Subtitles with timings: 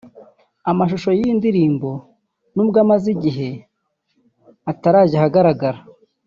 [0.71, 1.89] Amashusho y’iyi ndirimbo
[2.53, 3.49] n’ubwo amaze igihe
[4.71, 5.79] atarajya ahagaragara